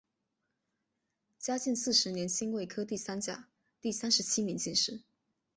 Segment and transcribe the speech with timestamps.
[1.37, 3.47] 嘉靖四十年辛未科第三甲
[3.79, 5.03] 第三十七名进士。